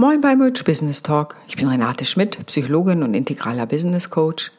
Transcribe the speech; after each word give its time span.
Moin 0.00 0.20
beim 0.20 0.40
Rich 0.40 0.62
Business 0.62 1.02
Talk. 1.02 1.34
Ich 1.48 1.56
bin 1.56 1.66
Renate 1.66 2.04
Schmidt, 2.04 2.46
Psychologin 2.46 3.02
und 3.02 3.14
integraler 3.14 3.66
Business 3.66 4.10
Coach. 4.10 4.52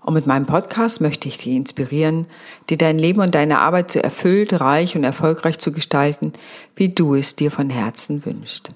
Und 0.00 0.14
mit 0.14 0.28
meinem 0.28 0.46
Podcast 0.46 1.00
möchte 1.00 1.26
ich 1.26 1.38
dich 1.38 1.48
inspirieren, 1.48 2.26
dir 2.70 2.78
dein 2.78 2.96
Leben 2.96 3.20
und 3.20 3.34
deine 3.34 3.58
Arbeit 3.58 3.90
so 3.90 3.98
erfüllt, 3.98 4.60
reich 4.60 4.94
und 4.94 5.02
erfolgreich 5.02 5.58
zu 5.58 5.72
gestalten, 5.72 6.34
wie 6.76 6.90
du 6.90 7.16
es 7.16 7.34
dir 7.34 7.50
von 7.50 7.68
Herzen 7.68 8.24
wünschst. 8.24 8.70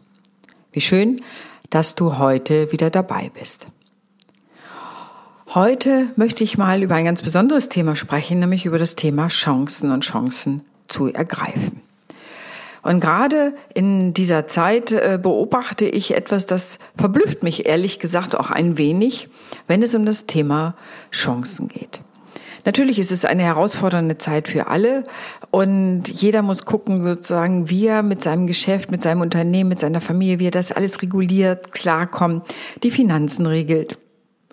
Wie 0.73 0.81
schön, 0.81 1.23
dass 1.71 1.95
du 1.95 2.19
heute 2.19 2.73
wieder 2.73 2.91
dabei 2.91 3.31
bist. 3.33 3.69
Heute 5.55 6.09
möchte 6.17 6.43
ich 6.43 6.59
mal 6.59 6.83
über 6.83 6.97
ein 6.97 7.05
ganz 7.05 7.23
besonderes 7.23 7.69
Thema 7.69 7.95
sprechen, 7.95 8.41
nämlich 8.41 8.67
über 8.67 8.81
das 8.81 8.97
Thema 8.97 9.29
Chancen 9.29 9.93
und 9.93 10.03
Chancen 10.03 10.63
zu 10.89 11.07
ergreifen. 11.07 11.83
Und 12.83 13.01
gerade 13.01 13.55
in 13.75 14.15
dieser 14.15 14.47
Zeit 14.47 14.93
äh, 14.93 15.19
beobachte 15.23 15.85
ich 15.85 16.15
etwas, 16.15 16.47
das 16.47 16.79
verblüfft 16.97 17.43
mich 17.43 17.67
ehrlich 17.67 17.99
gesagt 17.99 18.35
auch 18.35 18.51
ein 18.51 18.79
wenig, 18.79 19.29
wenn 19.67 19.83
es 19.83 19.95
um 19.95 20.07
das 20.07 20.27
Thema 20.27 20.75
Chancen 21.11 21.69
geht. 21.69 22.01
Natürlich 22.65 22.99
ist 22.99 23.11
es 23.11 23.25
eine 23.25 23.43
herausfordernde 23.43 24.19
Zeit 24.19 24.49
für 24.49 24.67
alle 24.67 25.05
und 25.51 26.09
jeder 26.09 26.43
muss 26.43 26.65
gucken, 26.65 27.03
sozusagen, 27.03 27.71
wie 27.71 27.87
er 27.87 28.03
mit 28.03 28.23
seinem 28.23 28.47
Geschäft, 28.47 28.91
mit 28.91 29.03
seinem 29.03 29.23
Unternehmen, 29.23 29.71
mit 29.71 29.79
seiner 29.79 30.01
Familie, 30.01 30.39
wie 30.39 30.49
er 30.49 30.53
das 30.53 30.73
alles 30.73 31.01
reguliert, 31.03 31.73
klarkommt, 31.73 32.45
die 32.83 32.91
Finanzen 32.91 33.47
regelt 33.47 33.99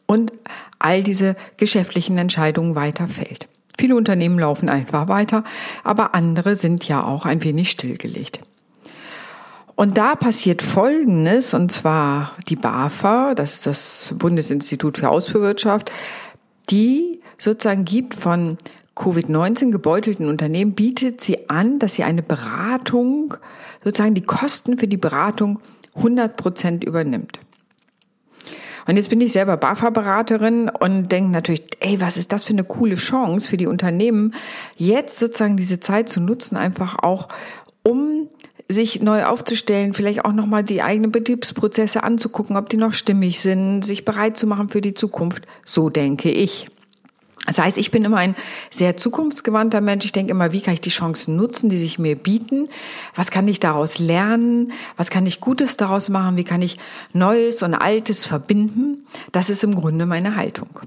und 0.06 0.32
all 0.80 1.04
diese 1.04 1.36
geschäftlichen 1.58 2.18
Entscheidungen 2.18 2.76
weiterfällt. 2.76 3.50
Viele 3.78 3.96
Unternehmen 3.96 4.40
laufen 4.40 4.70
einfach 4.70 5.08
weiter, 5.08 5.44
aber 5.84 6.16
andere 6.16 6.56
sind 6.56 6.88
ja 6.88 7.04
auch 7.04 7.26
ein 7.26 7.44
wenig 7.44 7.70
stillgelegt. 7.70 8.40
Und 9.76 10.00
da 10.00 10.16
passiert 10.16 10.64
Folgendes, 10.64 11.54
und 11.54 11.72
zwar 11.72 12.34
die 12.50 12.56
BAFA, 12.56 13.36
das 13.36 13.54
ist 13.54 13.68
das 13.68 14.16
Bundesinstitut 14.18 14.98
für 14.98 15.10
Ausfuhrwirtschaft, 15.10 15.92
die 16.72 17.22
sozusagen 17.38 17.86
gibt 17.86 18.16
von 18.16 18.58
Covid-19 18.96 19.70
gebeutelten 19.70 20.28
Unternehmen, 20.28 20.74
bietet 20.74 21.22
sie 21.22 21.48
an, 21.50 21.78
dass 21.78 21.94
sie 21.94 22.04
eine 22.04 22.24
Beratung, 22.24 23.36
sozusagen 23.84 24.16
die 24.16 24.24
Kosten 24.24 24.80
für 24.80 24.88
die 24.88 24.98
Beratung 24.98 25.60
100 25.96 26.36
Prozent 26.36 26.84
übernimmt. 26.84 27.40
Und 28.88 28.96
jetzt 28.96 29.10
bin 29.10 29.20
ich 29.20 29.34
selber 29.34 29.58
BAFA-Beraterin 29.58 30.70
und 30.70 31.12
denke 31.12 31.32
natürlich, 31.32 31.64
ey, 31.82 32.00
was 32.00 32.16
ist 32.16 32.32
das 32.32 32.46
für 32.46 32.54
eine 32.54 32.64
coole 32.64 32.96
Chance 32.96 33.50
für 33.50 33.58
die 33.58 33.68
Unternehmen, 33.68 34.34
jetzt 34.78 35.20
sozusagen 35.20 35.58
diese 35.58 35.80
Zeit 35.80 36.08
zu 36.08 36.22
nutzen, 36.22 36.56
einfach 36.56 36.98
auch, 37.04 37.28
um 37.84 38.30
sich 38.70 39.02
neu 39.02 39.26
aufzustellen, 39.26 39.94
vielleicht 39.94 40.26
auch 40.26 40.34
nochmal 40.34 40.64
die 40.64 40.82
eigenen 40.82 41.12
Betriebsprozesse 41.12 42.04
anzugucken, 42.04 42.58
ob 42.58 42.70
die 42.70 42.78
noch 42.78 42.94
stimmig 42.94 43.40
sind, 43.40 43.84
sich 43.84 44.06
bereit 44.06 44.38
zu 44.38 44.48
machen 44.48 44.70
für 44.70 44.82
die 44.82 44.94
Zukunft. 44.94 45.46
So 45.66 45.90
denke 45.90 46.32
ich. 46.32 46.70
Das 47.48 47.60
heißt, 47.60 47.78
ich 47.78 47.92
bin 47.92 48.04
immer 48.04 48.18
ein 48.18 48.36
sehr 48.70 48.98
zukunftsgewandter 48.98 49.80
Mensch. 49.80 50.04
Ich 50.04 50.12
denke 50.12 50.32
immer, 50.32 50.52
wie 50.52 50.60
kann 50.60 50.74
ich 50.74 50.82
die 50.82 50.90
Chancen 50.90 51.38
nutzen, 51.38 51.70
die 51.70 51.78
sich 51.78 51.98
mir 51.98 52.18
bieten? 52.18 52.68
Was 53.16 53.32
kann 53.32 53.48
ich 53.48 53.62
daraus 53.62 54.00
lernen? 54.00 54.74
Was 54.98 55.10
kann 55.10 55.26
ich 55.26 55.40
Gutes 55.40 55.78
daraus 55.78 56.10
machen? 56.10 56.36
Wie 56.36 56.44
kann 56.44 56.62
ich 56.62 56.78
Neues 57.14 57.64
und 57.64 57.74
Altes 57.74 58.26
verbinden? 58.26 59.08
Das 59.32 59.50
ist 59.50 59.64
im 59.64 59.76
Grunde 59.76 60.06
meine 60.06 60.36
Haltung. 60.36 60.82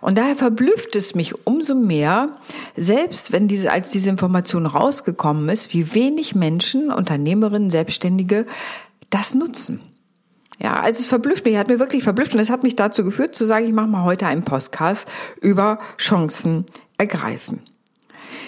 Und 0.00 0.18
daher 0.18 0.34
verblüfft 0.34 0.96
es 0.96 1.14
mich 1.14 1.46
umso 1.46 1.76
mehr, 1.76 2.36
selbst 2.76 3.30
wenn 3.30 3.46
diese, 3.46 3.70
als 3.70 3.90
diese 3.90 4.10
Information 4.10 4.66
rausgekommen 4.66 5.48
ist, 5.50 5.72
wie 5.72 5.94
wenig 5.94 6.34
Menschen, 6.34 6.90
Unternehmerinnen, 6.90 7.70
Selbstständige 7.70 8.46
das 9.08 9.34
nutzen. 9.34 9.80
Ja, 10.60 10.80
also 10.80 11.00
es 11.00 11.06
verblüfft 11.06 11.44
mich, 11.44 11.56
hat 11.56 11.68
mir 11.68 11.78
wirklich 11.78 12.02
verblüfft 12.02 12.34
und 12.34 12.40
es 12.40 12.50
hat 12.50 12.62
mich 12.62 12.76
dazu 12.76 13.04
geführt 13.04 13.34
zu 13.34 13.46
sagen, 13.46 13.66
ich 13.66 13.72
mache 13.72 13.88
mal 13.88 14.04
heute 14.04 14.26
einen 14.26 14.42
Podcast 14.42 15.08
über 15.40 15.78
Chancen 15.98 16.66
ergreifen. 16.98 17.60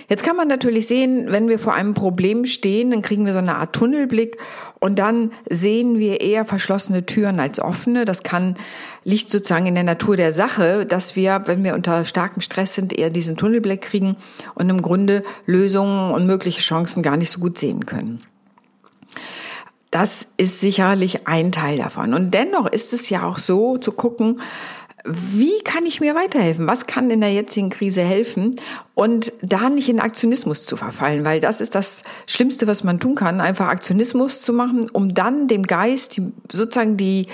Jetzt 0.09 0.23
kann 0.23 0.37
man 0.37 0.49
natürlich 0.49 0.87
sehen, 0.87 1.27
wenn 1.29 1.49
wir 1.49 1.59
vor 1.59 1.75
einem 1.75 1.95
Problem 1.95 2.45
stehen, 2.45 2.91
dann 2.91 3.01
kriegen 3.01 3.25
wir 3.25 3.33
so 3.33 3.39
eine 3.39 3.57
Art 3.57 3.75
Tunnelblick 3.75 4.37
und 4.79 4.99
dann 4.99 5.33
sehen 5.49 5.99
wir 5.99 6.21
eher 6.21 6.45
verschlossene 6.45 7.07
Türen 7.07 7.41
als 7.41 7.59
offene. 7.59 8.05
Das 8.05 8.23
kann, 8.23 8.57
liegt 9.05 9.31
sozusagen 9.31 9.67
in 9.67 9.75
der 9.75 9.85
Natur 9.85 10.17
der 10.17 10.33
Sache, 10.33 10.85
dass 10.85 11.17
wir, 11.17 11.43
wenn 11.47 11.65
wir 11.65 11.75
unter 11.75 12.05
starkem 12.05 12.43
Stress 12.43 12.75
sind, 12.75 12.93
eher 12.93 13.09
diesen 13.09 13.37
Tunnelblick 13.37 13.81
kriegen 13.81 14.17
und 14.55 14.69
im 14.69 14.83
Grunde 14.83 15.25
Lösungen 15.47 16.13
und 16.13 16.27
mögliche 16.27 16.61
Chancen 16.61 17.03
gar 17.03 17.17
nicht 17.17 17.31
so 17.31 17.41
gut 17.41 17.57
sehen 17.57 17.87
können. 17.87 18.23
Das 19.95 20.27
ist 20.39 20.59
sicherlich 20.59 21.29
ein 21.29 21.53
Teil 21.53 21.79
davon. 21.79 22.15
Und 22.15 22.33
dennoch 22.35 22.67
ist 22.67 22.93
es 22.93 23.11
ja 23.11 23.25
auch 23.25 23.39
so 23.39 23.79
zu 23.79 23.93
gucken, 23.93 24.41
wie 25.05 25.63
kann 25.63 25.87
ich 25.87 26.01
mir 26.01 26.17
weiterhelfen? 26.17 26.67
Was 26.67 26.87
kann 26.87 27.13
in 27.13 27.21
der 27.21 27.33
jetzigen 27.33 27.71
Krise 27.71 28.03
helfen? 28.03 28.57
Und 28.95 29.33
da 29.41 29.71
nicht 29.71 29.89
in 29.89 30.01
Aktionismus 30.01 30.67
zu 30.67 30.77
verfallen, 30.77 31.25
weil 31.25 31.39
das 31.39 31.61
ist 31.61 31.77
das 31.77 32.03
Schlimmste, 32.27 32.67
was 32.67 32.83
man 32.83 32.99
tun 32.99 33.15
kann, 33.15 33.41
einfach 33.41 33.69
Aktionismus 33.69 34.43
zu 34.43 34.53
machen, 34.53 34.91
um 34.91 35.15
dann 35.15 35.47
dem 35.47 35.63
Geist 35.63 36.17
die, 36.17 36.33
sozusagen 36.51 36.97
die, 36.97 37.29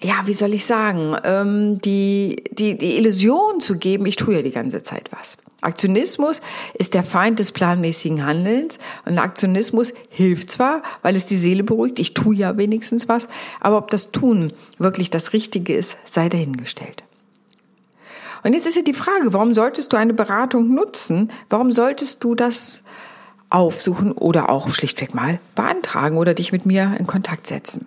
ja, 0.00 0.26
wie 0.26 0.34
soll 0.34 0.54
ich 0.54 0.66
sagen, 0.66 1.16
ähm, 1.24 1.78
die, 1.80 2.44
die, 2.52 2.76
die 2.76 2.96
Illusion 2.96 3.60
zu 3.60 3.78
geben, 3.78 4.06
ich 4.06 4.16
tue 4.16 4.34
ja 4.34 4.42
die 4.42 4.50
ganze 4.50 4.82
Zeit 4.82 5.10
was. 5.10 5.38
Aktionismus 5.62 6.42
ist 6.74 6.94
der 6.94 7.02
Feind 7.02 7.38
des 7.38 7.50
planmäßigen 7.50 8.24
Handelns 8.24 8.78
und 9.06 9.18
Aktionismus 9.18 9.94
hilft 10.10 10.50
zwar, 10.50 10.82
weil 11.02 11.16
es 11.16 11.26
die 11.26 11.36
Seele 11.36 11.64
beruhigt, 11.64 11.98
ich 11.98 12.14
tue 12.14 12.36
ja 12.36 12.56
wenigstens 12.56 13.08
was, 13.08 13.28
aber 13.60 13.78
ob 13.78 13.90
das 13.90 14.12
Tun 14.12 14.52
wirklich 14.78 15.10
das 15.10 15.32
Richtige 15.32 15.74
ist, 15.74 15.96
sei 16.04 16.28
dahingestellt. 16.28 17.04
Und 18.44 18.52
jetzt 18.52 18.66
ist 18.66 18.76
ja 18.76 18.82
die 18.82 18.92
Frage, 18.92 19.32
warum 19.32 19.54
solltest 19.54 19.92
du 19.92 19.96
eine 19.96 20.14
Beratung 20.14 20.72
nutzen? 20.72 21.32
Warum 21.48 21.72
solltest 21.72 22.22
du 22.22 22.36
das 22.36 22.82
aufsuchen 23.50 24.12
oder 24.12 24.50
auch 24.50 24.68
schlichtweg 24.68 25.14
mal 25.14 25.40
beantragen 25.54 26.16
oder 26.16 26.34
dich 26.34 26.52
mit 26.52 26.64
mir 26.66 26.94
in 26.98 27.06
Kontakt 27.08 27.46
setzen? 27.46 27.86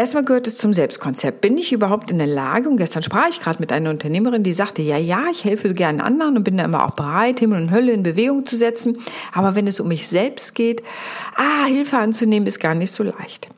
Erstmal 0.00 0.24
gehört 0.24 0.46
es 0.46 0.56
zum 0.56 0.72
Selbstkonzept. 0.72 1.42
Bin 1.42 1.58
ich 1.58 1.74
überhaupt 1.74 2.10
in 2.10 2.16
der 2.16 2.26
Lage, 2.26 2.70
und 2.70 2.78
gestern 2.78 3.02
sprach 3.02 3.28
ich 3.28 3.38
gerade 3.38 3.60
mit 3.60 3.70
einer 3.70 3.90
Unternehmerin, 3.90 4.42
die 4.42 4.54
sagte, 4.54 4.80
ja, 4.80 4.96
ja, 4.96 5.24
ich 5.30 5.44
helfe 5.44 5.74
gerne 5.74 6.02
anderen 6.02 6.38
und 6.38 6.42
bin 6.42 6.56
da 6.56 6.64
immer 6.64 6.86
auch 6.86 6.92
bereit, 6.92 7.40
Himmel 7.40 7.60
und 7.60 7.70
Hölle 7.70 7.92
in 7.92 8.02
Bewegung 8.02 8.46
zu 8.46 8.56
setzen. 8.56 8.96
Aber 9.34 9.54
wenn 9.54 9.66
es 9.66 9.78
um 9.78 9.88
mich 9.88 10.08
selbst 10.08 10.54
geht, 10.54 10.82
ah, 11.36 11.66
Hilfe 11.66 11.98
anzunehmen 11.98 12.46
ist 12.46 12.60
gar 12.60 12.74
nicht 12.74 12.92
so 12.92 13.02
leicht. 13.02 13.48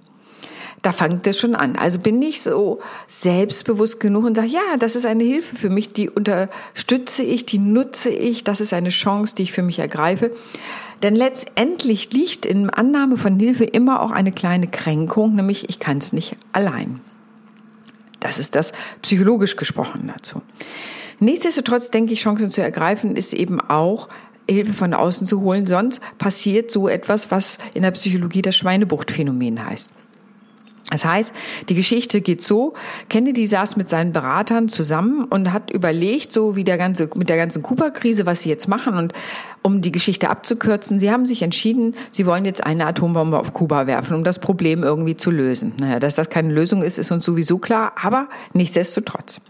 Da 0.82 0.91
fängt 0.91 1.25
es 1.28 1.38
schon 1.38 1.54
an. 1.54 1.76
Also 1.76 2.00
bin 2.00 2.20
ich 2.20 2.42
so 2.42 2.80
selbstbewusst 3.06 4.00
genug 4.00 4.24
und 4.24 4.34
sage, 4.34 4.48
ja, 4.48 4.76
das 4.80 4.97
ist 4.97 5.06
eine 5.06 5.22
Hilfe 5.22 5.54
für 5.54 5.70
mich, 5.70 5.92
die 5.92 6.10
unterstütze 6.10 7.22
ich, 7.22 7.47
die 7.47 7.59
nutze 7.59 8.10
ich, 8.10 8.42
das 8.42 8.60
ist 8.60 8.72
eine 8.72 8.88
Chance, 8.88 9.36
die 9.36 9.44
ich 9.44 9.53
für 9.53 9.62
mich 9.62 9.78
ergreife. 9.78 10.32
Denn 11.02 11.16
letztendlich 11.16 12.12
liegt 12.12 12.46
in 12.46 12.70
Annahme 12.70 13.16
von 13.16 13.38
Hilfe 13.38 13.64
immer 13.64 14.02
auch 14.02 14.12
eine 14.12 14.30
kleine 14.30 14.68
Kränkung, 14.68 15.34
nämlich 15.34 15.68
ich 15.68 15.78
kann 15.78 15.98
es 15.98 16.12
nicht 16.12 16.36
allein. 16.52 17.00
Das 18.20 18.38
ist 18.38 18.54
das 18.54 18.72
psychologisch 19.02 19.56
gesprochen 19.56 20.12
dazu. 20.14 20.42
Nichtsdestotrotz 21.18 21.91
denke 21.91 22.12
ich, 22.12 22.20
Chancen 22.20 22.50
zu 22.50 22.62
ergreifen 22.62 23.16
ist 23.16 23.32
eben 23.32 23.60
auch 23.60 24.08
Hilfe 24.48 24.72
von 24.72 24.94
außen 24.94 25.26
zu 25.26 25.41
holen, 25.41 25.66
sonst 25.66 26.00
passiert 26.18 26.70
so 26.70 26.88
etwas, 26.88 27.30
was 27.30 27.58
in 27.74 27.82
der 27.82 27.92
Psychologie 27.92 28.42
das 28.42 28.56
Schweinebuchtphänomen 28.56 29.64
heißt. 29.64 29.91
Das 30.92 31.06
heißt, 31.06 31.33
die 31.71 31.74
Geschichte 31.74 32.21
geht 32.21 32.42
so, 32.42 32.74
Kennedy 33.09 33.47
saß 33.47 33.77
mit 33.77 33.89
seinen 33.89 34.12
Beratern 34.12 34.68
zusammen 34.68 35.24
und 35.24 35.53
hat 35.53 35.71
überlegt, 35.71 36.33
so 36.33 36.54
wie 36.54 36.65
der 36.65 36.77
ganze, 36.77 37.09
mit 37.15 37.30
der 37.30 37.39
ganzen 37.39 37.62
Kuba-Krise, 37.62 38.27
was 38.27 38.42
sie 38.42 38.50
jetzt 38.50 38.68
machen 38.68 38.94
und 38.94 39.15
um 39.62 39.80
die 39.80 39.92
Geschichte 39.92 40.28
abzukürzen, 40.28 41.00
sie 41.00 41.10
haben 41.10 41.24
sich 41.24 41.41
entschieden, 41.42 41.94
sie 42.10 42.27
wollen 42.27 42.44
jetzt 42.44 42.65
eine 42.65 42.86
Atombombe 42.86 43.39
auf 43.39 43.54
Kuba 43.54 43.86
werfen, 43.86 44.16
um 44.16 44.24
das 44.24 44.39
Problem 44.39 44.83
irgendwie 44.83 45.16
zu 45.16 45.30
lösen. 45.30 45.72
Naja, 45.80 45.98
dass 45.98 46.15
das 46.15 46.28
keine 46.28 46.53
Lösung 46.53 46.83
ist, 46.83 46.98
ist 46.98 47.10
uns 47.10 47.24
sowieso 47.24 47.59
klar, 47.59 47.92
aber 48.00 48.28
nichtsdestotrotz. 48.53 49.41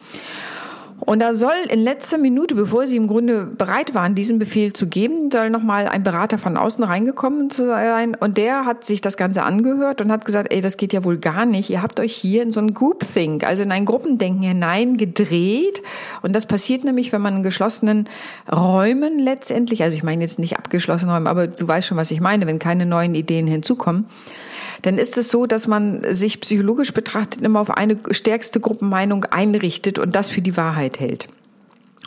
Und 1.04 1.18
da 1.18 1.34
soll 1.34 1.50
in 1.68 1.82
letzter 1.82 2.16
Minute, 2.16 2.54
bevor 2.54 2.86
sie 2.86 2.96
im 2.96 3.08
Grunde 3.08 3.44
bereit 3.44 3.92
waren, 3.92 4.14
diesen 4.14 4.38
Befehl 4.38 4.72
zu 4.72 4.86
geben, 4.86 5.30
soll 5.32 5.50
nochmal 5.50 5.88
ein 5.88 6.04
Berater 6.04 6.38
von 6.38 6.56
außen 6.56 6.84
reingekommen 6.84 7.50
zu 7.50 7.66
sein. 7.66 8.14
Und 8.14 8.38
der 8.38 8.64
hat 8.66 8.84
sich 8.84 9.00
das 9.00 9.16
Ganze 9.16 9.42
angehört 9.42 10.00
und 10.00 10.12
hat 10.12 10.24
gesagt, 10.24 10.52
ey, 10.52 10.60
das 10.60 10.76
geht 10.76 10.92
ja 10.92 11.02
wohl 11.02 11.18
gar 11.18 11.44
nicht. 11.44 11.70
Ihr 11.70 11.82
habt 11.82 11.98
euch 11.98 12.14
hier 12.14 12.44
in 12.44 12.52
so 12.52 12.60
ein 12.60 12.72
Groupthink, 12.72 13.44
also 13.44 13.64
in 13.64 13.72
ein 13.72 13.84
Gruppendenken 13.84 14.42
hineingedreht. 14.42 15.82
Und 16.22 16.36
das 16.36 16.46
passiert 16.46 16.84
nämlich, 16.84 17.12
wenn 17.12 17.20
man 17.20 17.38
in 17.38 17.42
geschlossenen 17.42 18.08
Räumen 18.50 19.18
letztendlich, 19.18 19.82
also 19.82 19.96
ich 19.96 20.04
meine 20.04 20.22
jetzt 20.22 20.38
nicht 20.38 20.56
abgeschlossene 20.56 21.12
Räume, 21.12 21.28
aber 21.28 21.48
du 21.48 21.66
weißt 21.66 21.88
schon, 21.88 21.96
was 21.96 22.12
ich 22.12 22.20
meine, 22.20 22.46
wenn 22.46 22.60
keine 22.60 22.86
neuen 22.86 23.16
Ideen 23.16 23.48
hinzukommen, 23.48 24.06
dann 24.82 24.98
ist 24.98 25.16
es 25.16 25.30
so, 25.30 25.46
dass 25.46 25.66
man 25.66 26.02
sich 26.14 26.40
psychologisch 26.40 26.92
betrachtet 26.92 27.42
immer 27.42 27.60
auf 27.60 27.70
eine 27.70 27.96
stärkste 28.10 28.60
Gruppenmeinung 28.60 29.24
einrichtet 29.26 29.98
und 29.98 30.14
das 30.14 30.28
für 30.28 30.42
die 30.42 30.56
Wahrheit 30.56 31.00
hält. 31.00 31.28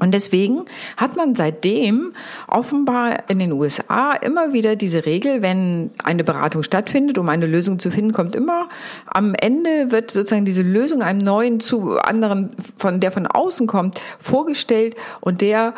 Und 0.02 0.14
deswegen 0.14 0.66
hat 0.98 1.16
man 1.16 1.36
seitdem 1.36 2.12
offenbar 2.48 3.30
in 3.30 3.40
den 3.40 3.54
USA 3.54 4.12
immer 4.12 4.52
wieder 4.52 4.76
diese 4.76 5.06
Regel, 5.06 5.42
wenn 5.42 5.92
eine 6.04 6.26
Beratung 6.26 6.64
stattfindet, 6.64 7.18
um 7.18 7.30
eine 7.30 7.46
Lösung 7.46 7.80
zu 7.80 7.92
finden, 7.92 8.12
kommt 8.12 8.36
immer 8.36 8.68
am 9.06 9.36
Ende 9.36 9.92
wird 9.92 10.12
sozusagen 10.12 10.44
diese 10.44 10.64
Lösung 10.64 11.02
einem 11.02 11.20
neuen 11.20 11.62
zu 11.62 11.98
anderen, 11.98 12.50
von 12.78 13.00
der 13.00 13.14
von 13.14 13.26
außen 13.26 13.68
kommt, 13.68 13.98
vorgestellt 14.20 14.96
und 15.22 15.40
der 15.40 15.74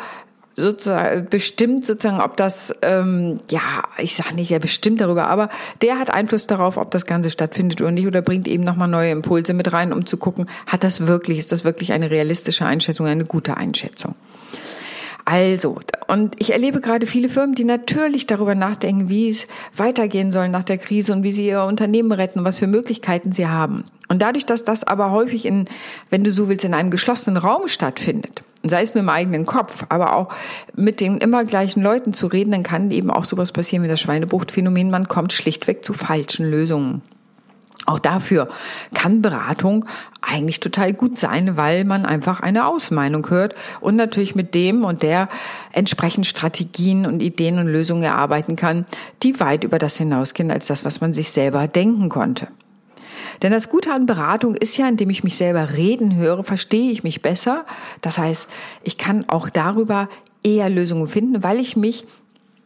sozusagen 0.58 1.26
bestimmt 1.28 1.86
sozusagen, 1.86 2.20
ob 2.20 2.36
das, 2.36 2.74
ähm, 2.82 3.40
ja, 3.48 3.84
ich 3.98 4.16
sage 4.16 4.34
nicht, 4.34 4.50
er 4.50 4.58
bestimmt 4.58 5.00
darüber, 5.00 5.28
aber 5.28 5.48
der 5.82 5.98
hat 5.98 6.12
Einfluss 6.12 6.46
darauf, 6.46 6.76
ob 6.76 6.90
das 6.90 7.06
Ganze 7.06 7.30
stattfindet 7.30 7.80
oder 7.80 7.90
nicht 7.90 8.06
oder 8.06 8.22
bringt 8.22 8.48
eben 8.48 8.64
nochmal 8.64 8.88
neue 8.88 9.10
Impulse 9.10 9.54
mit 9.54 9.72
rein, 9.72 9.92
um 9.92 10.06
zu 10.06 10.16
gucken, 10.16 10.48
hat 10.66 10.84
das 10.84 11.06
wirklich, 11.06 11.38
ist 11.38 11.52
das 11.52 11.64
wirklich 11.64 11.92
eine 11.92 12.10
realistische 12.10 12.66
Einschätzung, 12.66 13.06
eine 13.06 13.24
gute 13.24 13.56
Einschätzung. 13.56 14.14
Also, 15.30 15.78
und 16.06 16.40
ich 16.40 16.54
erlebe 16.54 16.80
gerade 16.80 17.06
viele 17.06 17.28
Firmen, 17.28 17.54
die 17.54 17.64
natürlich 17.64 18.26
darüber 18.26 18.54
nachdenken, 18.54 19.10
wie 19.10 19.28
es 19.28 19.46
weitergehen 19.76 20.32
soll 20.32 20.48
nach 20.48 20.64
der 20.64 20.78
Krise 20.78 21.12
und 21.12 21.22
wie 21.22 21.32
sie 21.32 21.46
ihr 21.46 21.64
Unternehmen 21.64 22.12
retten 22.12 22.38
und 22.38 22.44
was 22.46 22.56
für 22.56 22.66
Möglichkeiten 22.66 23.30
sie 23.30 23.46
haben. 23.46 23.84
Und 24.08 24.22
dadurch, 24.22 24.46
dass 24.46 24.64
das 24.64 24.84
aber 24.84 25.10
häufig 25.10 25.44
in, 25.44 25.66
wenn 26.08 26.24
du 26.24 26.30
so 26.30 26.48
willst, 26.48 26.64
in 26.64 26.72
einem 26.72 26.90
geschlossenen 26.90 27.36
Raum 27.36 27.68
stattfindet, 27.68 28.42
sei 28.62 28.82
es 28.82 28.94
nur 28.94 29.02
im 29.02 29.08
eigenen 29.08 29.46
Kopf, 29.46 29.84
aber 29.88 30.16
auch 30.16 30.28
mit 30.74 31.00
den 31.00 31.18
immer 31.18 31.44
gleichen 31.44 31.82
Leuten 31.82 32.12
zu 32.12 32.26
reden, 32.26 32.50
dann 32.50 32.62
kann 32.62 32.90
eben 32.90 33.10
auch 33.10 33.24
sowas 33.24 33.52
passieren 33.52 33.84
wie 33.84 33.88
das 33.88 34.00
Schweinebuchtphänomen. 34.00 34.90
Man 34.90 35.08
kommt 35.08 35.32
schlichtweg 35.32 35.84
zu 35.84 35.92
falschen 35.92 36.50
Lösungen. 36.50 37.02
Auch 37.88 37.98
dafür 37.98 38.48
kann 38.92 39.22
Beratung 39.22 39.86
eigentlich 40.20 40.60
total 40.60 40.92
gut 40.92 41.16
sein, 41.16 41.56
weil 41.56 41.84
man 41.84 42.04
einfach 42.04 42.40
eine 42.40 42.66
Ausmeinung 42.66 43.30
hört 43.30 43.54
und 43.80 43.96
natürlich 43.96 44.34
mit 44.34 44.54
dem 44.54 44.84
und 44.84 45.02
der 45.02 45.30
entsprechend 45.72 46.26
Strategien 46.26 47.06
und 47.06 47.22
Ideen 47.22 47.58
und 47.58 47.66
Lösungen 47.66 48.02
erarbeiten 48.02 48.56
kann, 48.56 48.84
die 49.22 49.40
weit 49.40 49.64
über 49.64 49.78
das 49.78 49.96
hinausgehen 49.96 50.50
als 50.50 50.66
das, 50.66 50.84
was 50.84 51.00
man 51.00 51.14
sich 51.14 51.30
selber 51.30 51.66
denken 51.66 52.10
konnte. 52.10 52.48
Denn 53.42 53.52
das 53.52 53.68
Gute 53.68 53.92
an 53.92 54.06
Beratung 54.06 54.54
ist 54.54 54.76
ja, 54.76 54.88
indem 54.88 55.10
ich 55.10 55.24
mich 55.24 55.36
selber 55.36 55.74
reden 55.74 56.16
höre, 56.16 56.44
verstehe 56.44 56.90
ich 56.90 57.02
mich 57.02 57.22
besser. 57.22 57.66
Das 58.00 58.18
heißt, 58.18 58.48
ich 58.82 58.98
kann 58.98 59.28
auch 59.28 59.48
darüber 59.48 60.08
eher 60.42 60.68
Lösungen 60.68 61.08
finden, 61.08 61.42
weil 61.42 61.60
ich 61.60 61.76
mich 61.76 62.04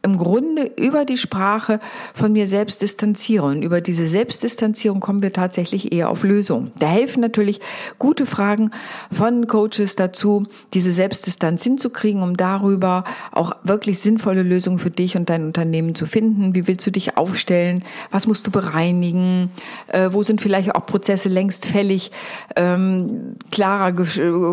im 0.03 0.17
Grunde 0.17 0.71
über 0.77 1.05
die 1.05 1.17
Sprache 1.17 1.79
von 2.13 2.33
mir 2.33 2.49
selbst 2.49 2.83
distanziere. 2.83 3.47
Und 3.47 3.63
über 3.63 3.81
diese 3.81 4.09
Selbstdistanzierung 4.09 5.01
kommen 5.01 5.23
wir 5.23 5.33
tatsächlich 5.33 5.93
eher 5.93 6.11
auf 6.11 6.25
Lösungen. 6.25 6.73
Da 6.79 6.89
helfen 6.89 7.21
natürlich 7.21 7.61
gute 7.99 8.27
Fragen 8.27 8.73
von 9.13 9.47
Coaches 9.47 9.95
dazu, 9.95 10.47
diese 10.75 10.91
Selbstdistanz 10.91 11.63
hinzukriegen, 11.63 12.23
um 12.23 12.37
darüber 12.37 13.05
auch 13.31 13.53
wirklich 13.63 14.01
sinnvolle 14.01 14.43
Lösungen 14.43 14.81
für 14.81 14.91
dich 14.91 15.17
und 15.17 15.31
dein 15.31 15.45
Unternehmen 15.45 15.95
zu 15.95 16.07
finden. 16.07 16.55
Wie 16.55 16.67
willst 16.67 16.87
du 16.87 16.91
dich 16.91 17.17
aufstellen? 17.17 17.85
Was 18.11 18.27
musst 18.27 18.47
du 18.47 18.51
bereinigen? 18.51 19.51
Äh, 19.87 20.09
wo 20.13 20.25
sind 20.25 20.41
vielleicht 20.41 20.75
auch 20.75 20.85
Prozesse 20.85 21.29
längst 21.29 21.65
fällig, 21.67 22.11
ähm, 22.57 23.37
klarer, 23.53 23.93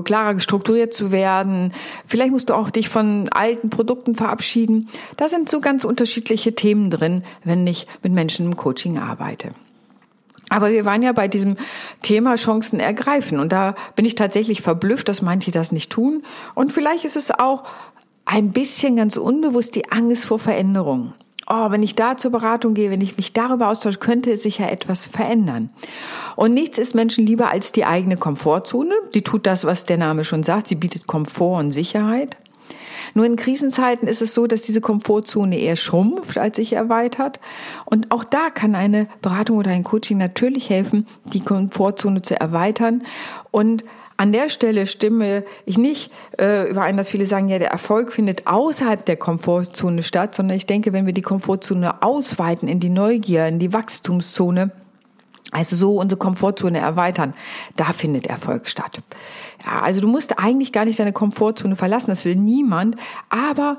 klarer 0.04 0.36
gestrukturiert 0.36 0.94
zu 0.94 1.12
werden? 1.12 1.74
Vielleicht 2.06 2.32
musst 2.32 2.50
du 2.50 2.54
auch 2.54 2.70
dich 2.70 2.88
von 2.88 3.30
alten 3.32 3.72
Produkten 3.72 4.16
verabschieden. 4.16 4.90
Da 5.18 5.28
sind 5.28 5.39
sind 5.40 5.50
so 5.50 5.62
ganz 5.62 5.86
unterschiedliche 5.86 6.54
Themen 6.54 6.90
drin, 6.90 7.24
wenn 7.46 7.66
ich 7.66 7.88
mit 8.04 8.12
Menschen 8.12 8.46
im 8.46 8.58
Coaching 8.58 9.00
arbeite. 9.00 9.50
Aber 10.50 10.72
wir 10.72 10.84
waren 10.84 11.02
ja 11.02 11.14
bei 11.14 11.30
diesem 11.30 11.56
Thema 12.02 12.36
Chancen 12.36 12.80
ergreifen 12.80 13.40
und 13.40 13.54
da 13.54 13.76
bin 13.96 14.06
ich 14.06 14.16
tatsächlich 14.16 14.62
verblüfft, 14.62 15.08
dass 15.08 15.22
manche 15.22 15.52
das 15.52 15.72
nicht 15.72 15.92
tun. 15.92 16.24
Und 16.56 16.74
vielleicht 16.74 17.06
ist 17.06 17.16
es 17.16 17.32
auch 17.32 17.64
ein 18.26 18.52
bisschen 18.52 18.98
ganz 18.98 19.16
unbewusst 19.16 19.76
die 19.76 19.92
Angst 19.92 20.26
vor 20.26 20.40
Veränderung. 20.40 21.14
Oh, 21.48 21.72
wenn 21.72 21.84
ich 21.84 21.96
da 21.96 22.18
zur 22.18 22.32
Beratung 22.32 22.74
gehe, 22.74 22.92
wenn 22.92 23.02
ich 23.02 23.16
mich 23.16 23.32
darüber 23.32 23.70
austausche, 23.70 24.00
könnte 24.00 24.38
sich 24.38 24.58
ja 24.58 24.68
etwas 24.68 25.06
verändern. 25.06 25.70
Und 26.36 26.54
nichts 26.54 26.78
ist 26.78 26.96
Menschen 26.96 27.26
lieber 27.26 27.50
als 27.50 27.72
die 27.72 27.86
eigene 27.86 28.18
Komfortzone. 28.18 28.94
Die 29.14 29.24
tut 29.24 29.46
das, 29.46 29.64
was 29.66 29.86
der 29.86 29.98
Name 29.98 30.26
schon 30.26 30.44
sagt. 30.44 30.68
Sie 30.68 30.76
bietet 30.76 31.08
Komfort 31.08 31.60
und 31.60 31.72
Sicherheit. 31.72 32.38
Nur 33.14 33.26
in 33.26 33.36
Krisenzeiten 33.36 34.08
ist 34.08 34.22
es 34.22 34.34
so, 34.34 34.48
dass 34.48 34.62
diese 34.62 34.82
Komfortzone 34.82 35.58
eher 35.58 35.76
schrumpft, 35.76 36.38
als 36.38 36.58
sich 36.58 36.74
erweitert. 36.74 37.40
Und 37.86 38.12
auch 38.12 38.24
da 38.24 38.50
kann 38.50 38.76
eine 38.76 39.08
Beratung 39.22 39.58
oder 39.58 39.72
ein 39.72 39.84
Coaching 39.84 40.18
natürlich 40.18 40.70
helfen, 40.70 41.08
die 41.26 41.42
Komfortzone 41.42 42.22
zu 42.22 42.40
erweitern. 42.40 43.04
Und 43.52 43.84
an 44.20 44.34
der 44.34 44.50
Stelle 44.50 44.86
stimme 44.86 45.46
ich 45.66 45.78
nicht 45.78 46.12
äh, 46.38 46.70
überein, 46.70 46.98
dass 46.98 47.10
viele 47.10 47.26
sagen, 47.26 47.48
ja, 47.48 47.58
der 47.58 47.72
Erfolg 47.72 48.12
findet 48.12 48.48
außerhalb 48.48 49.06
der 49.06 49.16
Komfortzone 49.16 50.04
statt, 50.04 50.36
sondern 50.36 50.58
ich 50.58 50.66
denke, 50.66 50.92
wenn 50.92 51.06
wir 51.06 51.14
die 51.14 51.22
Komfortzone 51.22 52.04
ausweiten 52.04 52.68
in 52.68 52.82
die 52.82 52.90
Neugier, 52.90 53.48
in 53.48 53.60
die 53.60 53.72
Wachstumszone, 53.72 54.72
also 55.52 55.76
so 55.76 56.00
unsere 56.00 56.20
Komfortzone 56.20 56.80
erweitern, 56.80 57.34
da 57.76 57.86
findet 57.86 58.28
Erfolg 58.28 58.68
statt. 58.68 59.00
Ja, 59.66 59.82
also 59.82 60.02
du 60.02 60.08
musst 60.08 60.40
eigentlich 60.40 60.72
gar 60.72 60.86
nicht 60.86 61.00
deine 61.00 61.14
Komfortzone 61.14 61.76
verlassen, 61.76 62.12
das 62.12 62.26
will 62.26 62.36
niemand, 62.36 62.96
aber 63.30 63.78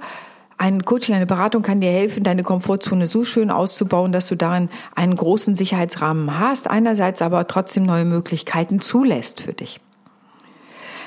ein 0.58 0.84
Coaching, 0.84 1.14
eine 1.14 1.26
Beratung 1.26 1.62
kann 1.62 1.80
dir 1.80 1.90
helfen, 1.90 2.22
deine 2.22 2.42
Komfortzone 2.42 3.06
so 3.06 3.24
schön 3.24 3.50
auszubauen, 3.50 4.12
dass 4.12 4.28
du 4.28 4.36
darin 4.36 4.68
einen 4.94 5.16
großen 5.16 5.54
Sicherheitsrahmen 5.54 6.38
hast, 6.38 6.68
einerseits 6.68 7.22
aber 7.22 7.46
trotzdem 7.46 7.84
neue 7.84 8.04
Möglichkeiten 8.04 8.80
zulässt 8.80 9.40
für 9.40 9.54
dich. 9.54 9.80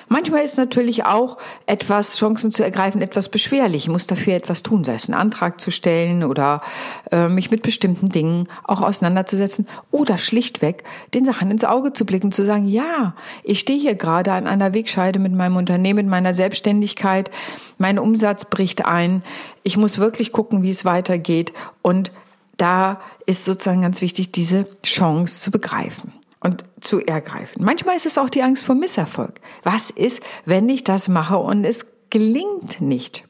Manchmal 0.08 0.44
ist 0.44 0.58
natürlich 0.58 1.06
auch 1.06 1.38
etwas, 1.66 2.18
Chancen 2.18 2.52
zu 2.52 2.64
ergreifen, 2.64 3.02
etwas 3.02 3.30
beschwerlich. 3.30 3.84
Ich 3.84 3.90
muss 3.90 4.08
dafür 4.08 4.34
etwas 4.34 4.64
tun, 4.64 4.84
sei 4.84 4.96
es 4.96 5.10
einen 5.10 5.20
Antrag 5.20 5.60
zu 5.60 5.72
stellen 5.72 6.24
oder 6.24 6.62
äh, 7.12 7.30
mich 7.30 7.52
mit 7.52 7.62
bestimmten 7.62 8.10
Dingen 8.10 8.48
auch 8.64 8.82
auseinanderzusetzen 8.82 9.68
oder 9.92 10.18
schlichtweg 10.18 10.84
den 11.14 11.26
Sachen 11.26 11.52
ins 11.52 11.64
Auge 11.64 11.94
zu 11.94 12.06
blicken, 12.06 12.32
zu 12.32 12.46
sagen, 12.46 12.66
ja, 12.66 13.16
ich 13.44 13.60
stehe 13.60 13.80
hier 13.80 13.96
gerade 13.96 14.34
an 14.34 14.48
einer 14.48 14.74
Wegscheide 14.74 15.20
mit 15.20 15.34
meinem 15.34 15.58
Unternehmen, 15.58 15.98
mit 15.98 16.08
meiner 16.08 16.34
Selbstständigkeit, 16.34 17.32
mein 17.78 18.00
Umsatz 18.00 18.46
bricht 18.46 18.86
ein, 18.86 19.24
ich 19.64 19.78
muss 19.78 19.98
wirklich 19.98 20.32
gucken, 20.32 20.64
wie 20.64 20.70
es 20.70 20.86
weitergeht. 20.86 21.54
Und 21.82 22.12
da 22.58 23.02
ist 23.26 23.46
sozusagen 23.46 23.82
ganz 23.82 24.02
wichtig, 24.02 24.32
diese 24.32 24.68
Chance 24.84 25.42
zu 25.42 25.52
begreifen 25.52 26.14
und 26.44 26.64
zu 26.82 27.00
ergreifen. 27.00 27.64
Manchmal 27.64 27.96
ist 27.96 28.06
es 28.06 28.18
auch 28.18 28.30
die 28.30 28.44
Angst 28.44 28.66
vor 28.66 28.76
Misserfolg. 28.76 29.40
Was 29.64 29.90
ist, 29.90 30.22
wenn 30.46 30.70
ich 30.70 30.84
das 30.84 31.08
mache 31.08 31.38
und 31.38 31.64
es 31.64 31.86
gelingt 32.10 32.82
nicht? 32.82 33.24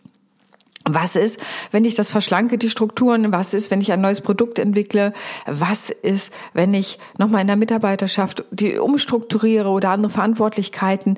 Was 0.86 1.16
ist, 1.16 1.40
wenn 1.72 1.86
ich 1.86 1.96
das 1.96 2.10
verschlanke, 2.10 2.58
die 2.58 2.70
Strukturen? 2.70 3.32
Was 3.32 3.54
ist, 3.54 3.72
wenn 3.72 3.80
ich 3.80 3.94
ein 3.94 4.02
neues 4.02 4.20
Produkt 4.20 4.60
entwickle? 4.60 5.14
Was 5.46 5.90
ist, 5.90 6.34
wenn 6.54 6.74
ich 6.74 7.00
nochmal 7.18 7.42
in 7.42 7.48
der 7.48 7.56
Mitarbeiterschaft 7.56 8.44
die 8.52 8.78
umstrukturiere 8.78 9.70
oder 9.70 9.92
andere 9.92 10.12
Verantwortlichkeiten 10.12 11.18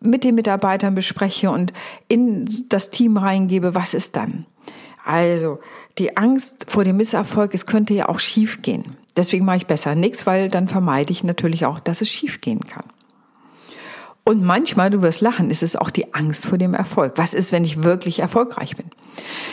mit 0.00 0.24
den 0.24 0.34
Mitarbeitern 0.34 0.94
bespreche 0.94 1.50
und 1.50 1.72
in 2.08 2.66
das 2.68 2.90
Team 2.90 3.16
reingebe? 3.16 3.74
Was 3.74 3.94
ist 3.94 4.16
dann? 4.16 4.44
Also, 5.04 5.60
die 5.98 6.16
Angst 6.16 6.66
vor 6.68 6.84
dem 6.84 6.98
Misserfolg, 6.98 7.54
es 7.54 7.64
könnte 7.64 7.94
ja 7.94 8.08
auch 8.08 8.18
schief 8.18 8.60
gehen. 8.60 8.96
Deswegen 9.16 9.44
mache 9.44 9.58
ich 9.58 9.66
besser 9.66 9.94
nichts, 9.94 10.26
weil 10.26 10.48
dann 10.48 10.68
vermeide 10.68 11.12
ich 11.12 11.24
natürlich 11.24 11.66
auch, 11.66 11.80
dass 11.80 12.00
es 12.00 12.10
schiefgehen 12.10 12.60
kann. 12.60 12.84
Und 14.28 14.42
manchmal, 14.42 14.90
du 14.90 15.02
wirst 15.02 15.20
lachen, 15.20 15.50
ist 15.50 15.62
es 15.62 15.76
auch 15.76 15.88
die 15.88 16.12
Angst 16.12 16.46
vor 16.46 16.58
dem 16.58 16.74
Erfolg. 16.74 17.12
Was 17.14 17.32
ist, 17.32 17.52
wenn 17.52 17.64
ich 17.64 17.84
wirklich 17.84 18.18
erfolgreich 18.18 18.74
bin? 18.74 18.86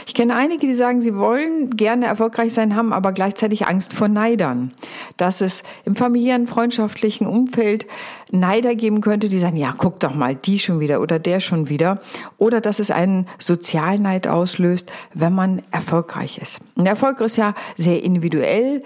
Ich 0.07 0.15
kenne 0.15 0.35
einige, 0.35 0.65
die 0.65 0.73
sagen, 0.73 0.99
sie 0.99 1.15
wollen 1.15 1.69
gerne 1.77 2.07
erfolgreich 2.07 2.55
sein, 2.55 2.75
haben 2.75 2.91
aber 2.91 3.11
gleichzeitig 3.11 3.67
Angst 3.67 3.93
vor 3.93 4.07
Neidern. 4.07 4.73
Dass 5.15 5.41
es 5.41 5.61
im 5.85 5.95
familiären, 5.95 6.47
freundschaftlichen 6.47 7.27
Umfeld 7.27 7.85
Neider 8.35 8.73
geben 8.73 9.01
könnte, 9.01 9.29
die 9.29 9.37
sagen, 9.37 9.57
ja, 9.57 9.75
guck 9.77 9.99
doch 9.99 10.15
mal, 10.15 10.33
die 10.33 10.57
schon 10.57 10.79
wieder 10.79 11.01
oder 11.01 11.19
der 11.19 11.39
schon 11.39 11.69
wieder. 11.69 12.01
Oder 12.39 12.61
dass 12.61 12.79
es 12.79 12.89
einen 12.89 13.27
Sozialneid 13.37 14.27
auslöst, 14.27 14.91
wenn 15.13 15.33
man 15.33 15.61
erfolgreich 15.69 16.39
ist. 16.39 16.59
Ein 16.75 16.87
Erfolg 16.87 17.21
ist 17.21 17.37
ja 17.37 17.53
sehr 17.77 18.03
individuell 18.03 18.81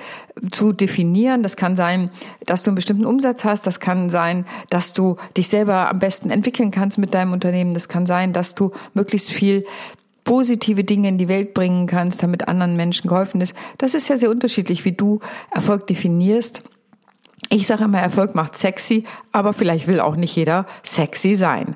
zu 0.52 0.74
definieren. 0.74 1.44
Das 1.44 1.56
kann 1.56 1.78
sein, 1.78 2.10
dass 2.46 2.64
du 2.64 2.72
einen 2.72 2.76
bestimmten 2.76 3.06
Umsatz 3.06 3.46
hast. 3.46 3.66
Das 3.66 3.80
kann 3.80 4.10
sein, 4.10 4.46
dass 4.70 4.92
du 4.92 5.16
dich 5.38 5.48
selber 5.48 5.90
am 5.90 6.00
besten 6.00 6.30
entwickeln 6.30 6.70
kannst 6.70 6.98
mit 6.98 7.14
deinem 7.14 7.32
Unternehmen. 7.32 7.74
Das 7.74 7.88
kann 7.88 8.06
sein, 8.06 8.34
dass 8.34 8.54
du 8.54 8.72
möglichst 8.94 9.32
viel 9.32 9.66
positive 10.26 10.84
Dinge 10.84 11.08
in 11.08 11.18
die 11.18 11.30
Welt 11.30 11.54
bringen 11.54 11.88
kannst, 11.88 12.22
damit 12.22 12.50
anderen 12.50 12.76
Menschen 12.76 13.08
geholfen 13.08 13.40
ist. 13.40 13.56
Das 13.78 13.94
ist 13.94 14.10
ja 14.10 14.18
sehr 14.18 14.30
unterschiedlich, 14.30 14.84
wie 14.84 14.92
du 14.92 15.22
Erfolg 15.52 15.88
definierst. 15.88 16.64
Ich 17.50 17.68
sage 17.68 17.84
immer, 17.84 18.00
Erfolg 18.00 18.36
macht 18.36 18.58
sexy, 18.58 19.04
aber 19.32 19.54
vielleicht 19.54 19.88
will 19.88 20.00
auch 20.00 20.16
nicht 20.16 20.36
jeder 20.36 20.66
sexy 20.84 21.36
sein. 21.36 21.76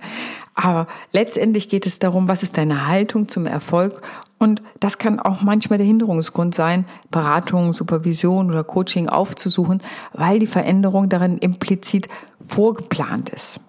Aber 0.56 0.88
letztendlich 1.12 1.70
geht 1.70 1.86
es 1.86 2.00
darum, 2.00 2.28
was 2.28 2.44
ist 2.44 2.58
deine 2.58 2.88
Haltung 2.88 3.30
zum 3.30 3.46
Erfolg? 3.46 4.02
Und 4.38 4.62
das 4.80 4.98
kann 4.98 5.20
auch 5.20 5.42
manchmal 5.42 5.78
der 5.78 5.86
Hinderungsgrund 5.86 6.56
sein, 6.56 6.86
Beratung, 7.12 7.74
Supervision 7.74 8.50
oder 8.50 8.64
Coaching 8.64 9.08
aufzusuchen, 9.08 9.82
weil 10.14 10.40
die 10.40 10.48
Veränderung 10.48 11.10
darin 11.10 11.38
implizit 11.38 12.10
vorgeplant 12.48 13.30
ist. 13.30 13.60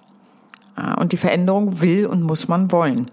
Ja, 0.77 0.95
und 0.95 1.13
die 1.13 1.19
Veränderung 1.19 1.83
will 1.83 2.07
und 2.07 2.23
muss 2.23 2.49
man 2.49 2.73
wollen. 2.73 3.11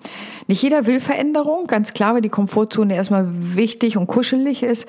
Nicht 0.47 0.63
jeder 0.63 0.85
will 0.85 1.01
Veränderung, 1.01 1.67
ganz 1.67 1.93
klar, 1.93 2.15
weil 2.15 2.21
die 2.21 2.29
Komfortzone 2.29 2.95
erstmal 2.95 3.27
wichtig 3.29 3.97
und 3.97 4.07
kuschelig 4.07 4.63
ist. 4.63 4.87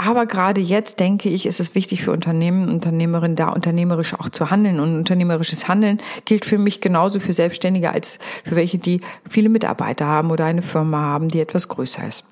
Aber 0.00 0.26
gerade 0.26 0.60
jetzt 0.60 1.00
denke 1.00 1.28
ich, 1.28 1.44
ist 1.44 1.58
es 1.58 1.74
wichtig 1.74 2.04
für 2.04 2.12
Unternehmen, 2.12 2.70
Unternehmerinnen 2.70 3.34
da 3.34 3.48
unternehmerisch 3.48 4.14
auch 4.14 4.28
zu 4.28 4.48
handeln. 4.48 4.78
Und 4.78 4.96
unternehmerisches 4.96 5.66
Handeln 5.66 5.98
gilt 6.24 6.44
für 6.44 6.56
mich 6.56 6.80
genauso 6.80 7.18
für 7.18 7.32
Selbstständige 7.32 7.90
als 7.90 8.20
für 8.44 8.54
welche, 8.54 8.78
die 8.78 9.00
viele 9.28 9.48
Mitarbeiter 9.48 10.06
haben 10.06 10.30
oder 10.30 10.44
eine 10.44 10.62
Firma 10.62 10.98
haben, 11.00 11.26
die 11.26 11.40
etwas 11.40 11.66
größer 11.66 12.06
ist. 12.06 12.22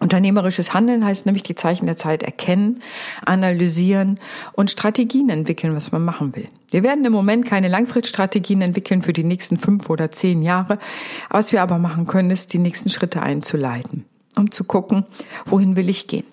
Unternehmerisches 0.00 0.72
Handeln 0.72 1.04
heißt 1.04 1.26
nämlich 1.26 1.42
die 1.42 1.54
Zeichen 1.54 1.84
der 1.84 1.98
Zeit 1.98 2.22
erkennen, 2.22 2.80
analysieren 3.26 4.18
und 4.54 4.70
Strategien 4.70 5.28
entwickeln, 5.28 5.76
was 5.76 5.92
man 5.92 6.02
machen 6.02 6.34
will. 6.34 6.48
Wir 6.70 6.82
werden 6.82 7.04
im 7.04 7.12
Moment 7.12 7.44
keine 7.44 7.68
Langfriststrategien 7.68 8.62
entwickeln 8.62 9.02
für 9.02 9.12
die 9.12 9.24
nächsten 9.24 9.58
fünf 9.58 9.90
oder 9.90 10.12
zehn 10.12 10.40
Jahre. 10.40 10.78
Was 11.28 11.52
wir 11.52 11.60
aber 11.60 11.76
machen 11.76 12.06
können, 12.06 12.30
ist, 12.30 12.54
die 12.54 12.58
nächsten 12.58 12.88
Schritte 12.88 13.20
einzuleiten 13.20 14.06
um 14.36 14.50
zu 14.50 14.64
gucken, 14.64 15.04
wohin 15.46 15.76
will 15.76 15.88
ich 15.88 16.06
gehen. 16.06 16.26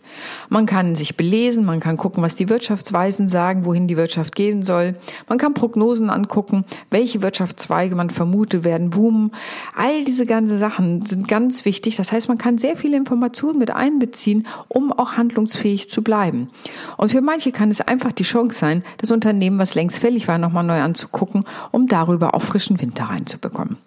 Man 0.49 0.65
kann 0.65 0.95
sich 0.95 1.17
belesen, 1.17 1.65
man 1.65 1.79
kann 1.79 1.97
gucken, 1.97 2.21
was 2.23 2.35
die 2.35 2.49
Wirtschaftsweisen 2.49 3.29
sagen, 3.29 3.65
wohin 3.65 3.87
die 3.87 3.97
Wirtschaft 3.97 4.35
gehen 4.35 4.63
soll. 4.63 4.95
Man 5.27 5.37
kann 5.37 5.53
Prognosen 5.53 6.09
angucken, 6.09 6.65
welche 6.89 7.21
Wirtschaftszweige 7.21 7.95
man 7.95 8.09
vermutet 8.09 8.63
werden 8.63 8.91
boomen. 8.91 9.31
All 9.75 10.03
diese 10.05 10.25
ganzen 10.25 10.59
Sachen 10.59 11.05
sind 11.05 11.27
ganz 11.27 11.65
wichtig. 11.65 11.95
Das 11.95 12.11
heißt, 12.11 12.27
man 12.27 12.37
kann 12.37 12.57
sehr 12.57 12.77
viele 12.77 12.97
Informationen 12.97 13.59
mit 13.59 13.71
einbeziehen, 13.71 14.47
um 14.67 14.91
auch 14.91 15.13
handlungsfähig 15.13 15.89
zu 15.89 16.03
bleiben. 16.03 16.49
Und 16.97 17.11
für 17.11 17.21
manche 17.21 17.51
kann 17.51 17.71
es 17.71 17.81
einfach 17.81 18.11
die 18.11 18.23
Chance 18.23 18.59
sein, 18.59 18.83
das 18.97 19.11
Unternehmen, 19.11 19.57
was 19.57 19.75
längst 19.75 19.99
fällig 19.99 20.27
war, 20.27 20.37
nochmal 20.37 20.63
neu 20.63 20.81
anzugucken, 20.81 21.45
um 21.71 21.87
darüber 21.87 22.35
auch 22.35 22.41
frischen 22.41 22.81
Winter 22.81 23.05
reinzubekommen. 23.05 23.77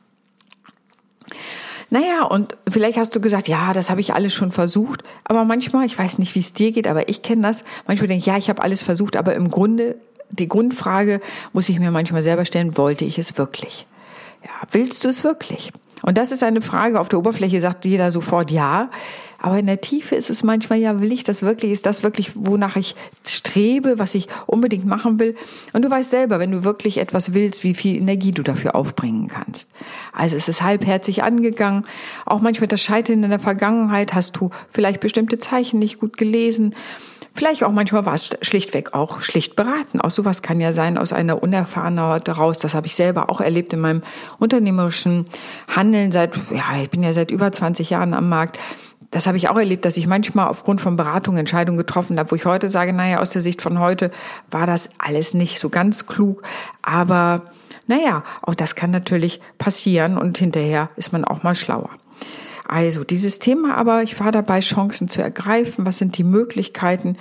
Naja, 1.89 2.25
und 2.25 2.57
vielleicht 2.69 2.99
hast 2.99 3.15
du 3.15 3.21
gesagt, 3.21 3.47
ja, 3.47 3.73
das 3.73 3.91
habe 3.91 4.01
ich 4.01 4.15
alles 4.15 4.35
schon 4.35 4.51
versucht. 4.51 5.03
Aber 5.25 5.45
manchmal, 5.45 5.87
ich 5.87 5.97
weiß 5.97 6.19
nicht, 6.19 6.35
wie 6.35 6.41
es 6.41 6.53
dir 6.53 6.73
geht, 6.73 6.89
aber 6.89 7.09
ich 7.09 7.23
kenne 7.23 7.43
das. 7.43 7.63
Manchmal 7.87 8.09
denke 8.09 8.21
ich, 8.21 8.27
ja, 8.27 8.37
ich 8.37 8.49
habe 8.49 8.63
alles 8.63 8.83
versucht, 8.83 9.17
aber 9.17 9.35
im 9.35 9.51
Grunde, 9.51 9.97
die 10.31 10.49
Grundfrage 10.49 11.21
muss 11.53 11.69
ich 11.69 11.79
mir 11.79 11.93
manchmal 11.93 12.25
selber 12.25 12.45
stellen, 12.45 12.77
wollte 12.77 13.05
ich 13.05 13.19
es 13.19 13.39
wirklich? 13.39 13.87
Ja, 14.45 14.51
willst 14.73 15.05
du 15.05 15.09
es 15.09 15.23
wirklich? 15.23 15.73
Und 16.03 16.19
das 16.19 16.33
ist 16.33 16.43
eine 16.43 16.61
Frage, 16.61 17.01
auf 17.01 17.09
der 17.09 17.21
Oberfläche 17.21 17.61
sagt 17.61 17.85
jeder 17.85 18.11
sofort 18.11 18.51
ja. 18.51 18.91
Aber 19.41 19.59
in 19.59 19.67
der 19.67 19.81
Tiefe 19.81 20.15
ist 20.15 20.31
es 20.31 20.43
manchmal, 20.43 20.79
ja, 20.79 21.01
will 21.01 21.13
ich 21.13 21.25
das 21.25 21.43
wirklich? 21.43 21.73
Ist 21.73 21.87
das 21.87 22.03
wirklich, 22.03 22.33
wonach 22.35 22.77
ich 22.77 22.95
strebe, 23.27 23.99
was 23.99 24.15
ich 24.15 24.29
unbedingt 24.47 24.87
machen 24.87 25.19
will? 25.19 25.37
Und 25.73 25.83
du 25.83 25.91
weißt 25.91 26.11
selber, 26.11 26.39
wenn 26.39 26.53
du 26.53 26.65
wirklich 26.65 26.99
etwas 26.99 27.35
willst, 27.35 27.65
wie 27.65 27.75
viel 27.75 27.97
Energie 27.97 28.33
du 28.33 28.43
dafür 28.43 28.75
aufbringen 28.75 29.29
kannst. 29.29 29.69
Also 30.13 30.37
es 30.37 30.49
ist 30.49 30.63
halbherzig 30.63 31.23
angegangen. 31.23 31.85
Auch 32.25 32.41
manchmal 32.41 32.69
das 32.69 32.83
Scheitern 32.83 33.23
in 33.23 33.31
der 33.31 33.39
Vergangenheit 33.39 34.15
hast 34.15 34.37
du 34.37 34.51
vielleicht 34.71 35.01
bestimmte 35.01 35.39
Zeichen 35.39 35.79
nicht 35.79 36.01
gut 36.01 36.17
gelesen. 36.17 36.75
Vielleicht 37.37 37.65
auch 37.65 37.71
manchmal 37.71 38.07
war 38.07 38.15
es 38.15 38.31
schlichtweg 38.41 38.95
auch 38.95 39.21
schlicht 39.21 39.57
beraten. 39.57 40.01
Auch 40.01 40.11
sowas 40.11 40.41
kann 40.41 40.59
ja 40.59 40.73
sein 40.73 40.97
aus 40.97 41.13
einer 41.13 41.43
Unerfahrenheit 41.43 42.27
daraus. 42.29 42.61
Das 42.61 42.75
habe 42.75 42.87
ich 42.87 42.95
selber 42.95 43.29
auch 43.29 43.43
erlebt 43.43 43.75
in 43.75 43.81
meinem 43.81 44.03
unternehmerischen 44.39 45.27
Handeln 45.69 46.13
seit, 46.13 46.35
ja, 46.51 46.81
ich 46.83 46.89
bin 46.89 47.03
ja 47.03 47.13
seit 47.13 47.31
über 47.31 47.53
20 47.53 47.91
Jahren 47.91 48.15
am 48.15 48.31
Markt 48.31 48.59
das 49.11 49.27
habe 49.27 49.37
ich 49.37 49.49
auch 49.49 49.57
erlebt, 49.57 49.85
dass 49.85 49.97
ich 49.97 50.07
manchmal 50.07 50.49
aufgrund 50.49 50.81
von 50.81 50.97
Beratungen 50.97 51.39
Entscheidungen 51.39 51.79
getroffen 51.79 52.19
habe, 52.19 52.31
wo 52.31 52.37
ich 52.37 52.45
heute 52.45 52.69
sage, 52.69 52.93
naja, 52.93 53.19
aus 53.19 53.31
der 53.31 53.43
Sicht 53.43 53.63
von 53.63 53.79
heute 53.79 54.11
war 54.51 54.67
das 54.67 54.89
alles 54.99 55.35
nicht 55.35 55.59
so 55.59 55.69
ganz 55.71 56.07
klug. 56.07 56.43
Aber 56.83 57.43
naja, 57.87 58.25
auch 58.43 58.55
das 58.55 58.75
kann 58.75 58.91
natürlich 58.91 59.41
passieren 59.59 60.19
und 60.19 60.39
hinterher 60.39 60.91
ist 60.97 61.13
man 61.13 61.25
auch 61.25 61.43
mal 61.43 61.55
schlauer. 61.55 61.91
Also 62.69 63.05
dieses 63.05 63.39
Thema 63.39 63.77
aber, 63.77 64.03
ich 64.03 64.19
war 64.19 64.33
dabei, 64.33 64.61
Chancen 64.61 65.09
zu 65.09 65.23
ergreifen. 65.23 65.87
Was 65.87 65.99
sind 65.99 66.19
die 66.19 66.25
Möglichkeiten? 66.25 67.17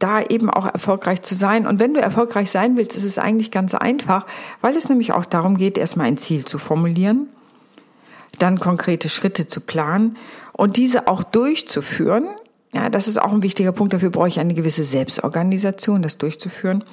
da 0.00 0.22
eben 0.22 0.50
auch 0.50 0.64
erfolgreich 0.64 1.22
zu 1.22 1.34
sein. 1.34 1.66
Und 1.66 1.78
wenn 1.78 1.94
du 1.94 2.00
erfolgreich 2.00 2.50
sein 2.50 2.76
willst, 2.76 2.96
ist 2.96 3.04
es 3.04 3.18
eigentlich 3.18 3.50
ganz 3.50 3.74
einfach, 3.74 4.26
weil 4.62 4.74
es 4.74 4.88
nämlich 4.88 5.12
auch 5.12 5.26
darum 5.26 5.56
geht, 5.56 5.78
erstmal 5.78 6.06
ein 6.06 6.16
Ziel 6.16 6.44
zu 6.44 6.58
formulieren, 6.58 7.28
dann 8.42 8.60
konkrete 8.60 9.08
Schritte 9.08 9.46
zu 9.46 9.60
planen 9.60 10.16
und 10.52 10.76
diese 10.76 11.08
auch 11.08 11.22
durchzuführen. 11.22 12.28
Ja, 12.72 12.88
das 12.88 13.08
ist 13.08 13.20
auch 13.20 13.32
ein 13.32 13.42
wichtiger 13.42 13.72
Punkt. 13.72 13.92
Dafür 13.92 14.10
brauche 14.10 14.28
ich 14.28 14.40
eine 14.40 14.54
gewisse 14.54 14.84
Selbstorganisation, 14.84 16.02
das 16.02 16.18
durchzuführen. 16.18 16.84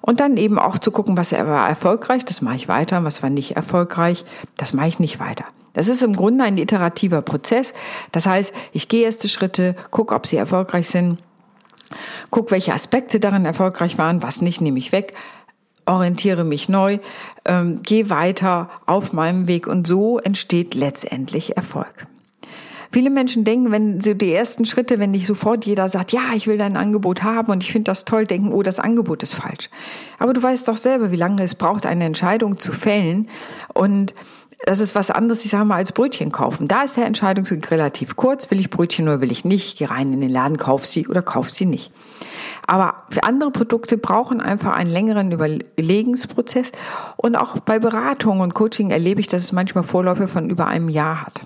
Und 0.00 0.20
dann 0.20 0.36
eben 0.36 0.58
auch 0.58 0.78
zu 0.78 0.90
gucken, 0.90 1.16
was 1.16 1.32
war 1.32 1.68
erfolgreich, 1.68 2.26
das 2.26 2.42
mache 2.42 2.56
ich 2.56 2.68
weiter, 2.68 3.04
was 3.04 3.22
war 3.22 3.30
nicht 3.30 3.56
erfolgreich, 3.56 4.26
das 4.58 4.74
mache 4.74 4.88
ich 4.88 4.98
nicht 4.98 5.18
weiter. 5.18 5.46
Das 5.72 5.88
ist 5.88 6.02
im 6.02 6.14
Grunde 6.14 6.44
ein 6.44 6.58
iterativer 6.58 7.22
Prozess. 7.22 7.72
Das 8.12 8.26
heißt, 8.26 8.52
ich 8.72 8.88
gehe 8.88 9.04
erste 9.04 9.28
Schritte, 9.28 9.74
gucke, 9.90 10.14
ob 10.14 10.26
sie 10.26 10.36
erfolgreich 10.36 10.88
sind, 10.88 11.18
gucke, 12.30 12.50
welche 12.50 12.74
Aspekte 12.74 13.18
darin 13.18 13.46
erfolgreich 13.46 13.96
waren, 13.96 14.22
was 14.22 14.42
nicht, 14.42 14.60
nehme 14.60 14.78
ich 14.78 14.92
weg, 14.92 15.14
orientiere 15.86 16.44
mich 16.44 16.68
neu, 16.68 16.98
ähm, 17.44 17.82
gehe 17.82 18.10
weiter 18.10 18.70
auf 18.86 19.12
meinem 19.12 19.46
Weg 19.46 19.66
und 19.66 19.86
so 19.86 20.18
entsteht 20.18 20.74
letztendlich 20.74 21.56
Erfolg. 21.56 22.06
Viele 22.94 23.10
Menschen 23.10 23.42
denken, 23.42 23.72
wenn 23.72 24.00
sie 24.00 24.14
die 24.14 24.32
ersten 24.32 24.64
Schritte, 24.64 25.00
wenn 25.00 25.10
nicht 25.10 25.26
sofort 25.26 25.66
jeder 25.66 25.88
sagt, 25.88 26.12
ja, 26.12 26.32
ich 26.36 26.46
will 26.46 26.58
dein 26.58 26.76
Angebot 26.76 27.24
haben 27.24 27.50
und 27.50 27.64
ich 27.64 27.72
finde 27.72 27.90
das 27.90 28.04
toll, 28.04 28.24
denken, 28.24 28.52
oh, 28.52 28.62
das 28.62 28.78
Angebot 28.78 29.24
ist 29.24 29.34
falsch. 29.34 29.68
Aber 30.20 30.32
du 30.32 30.40
weißt 30.40 30.68
doch 30.68 30.76
selber, 30.76 31.10
wie 31.10 31.16
lange 31.16 31.42
es 31.42 31.56
braucht, 31.56 31.86
eine 31.86 32.04
Entscheidung 32.04 32.60
zu 32.60 32.70
fällen 32.70 33.28
und 33.72 34.14
das 34.66 34.80
ist 34.80 34.94
was 34.94 35.10
anderes, 35.10 35.44
ich 35.44 35.50
sage 35.50 35.64
mal, 35.64 35.76
als 35.76 35.92
Brötchen 35.92 36.32
kaufen. 36.32 36.68
Da 36.68 36.82
ist 36.82 36.96
der 36.96 37.06
Entscheidungsweg 37.06 37.70
relativ 37.70 38.16
kurz. 38.16 38.50
Will 38.50 38.60
ich 38.60 38.70
Brötchen 38.70 39.06
oder 39.08 39.20
will 39.20 39.32
ich 39.32 39.44
nicht? 39.44 39.78
Geh 39.78 39.86
rein 39.86 40.12
in 40.12 40.20
den 40.20 40.30
Laden, 40.30 40.56
kauf 40.56 40.86
sie 40.86 41.06
oder 41.06 41.22
kauf 41.22 41.50
sie 41.50 41.66
nicht. 41.66 41.92
Aber 42.66 43.04
für 43.10 43.24
andere 43.24 43.50
Produkte 43.50 43.98
brauchen 43.98 44.40
einfach 44.40 44.74
einen 44.74 44.90
längeren 44.90 45.32
Überlegensprozess. 45.32 46.72
Und 47.16 47.36
auch 47.36 47.58
bei 47.60 47.78
Beratung 47.78 48.40
und 48.40 48.54
Coaching 48.54 48.90
erlebe 48.90 49.20
ich, 49.20 49.28
dass 49.28 49.42
es 49.42 49.52
manchmal 49.52 49.84
Vorläufe 49.84 50.28
von 50.28 50.48
über 50.48 50.66
einem 50.66 50.88
Jahr 50.88 51.22
hat. 51.22 51.42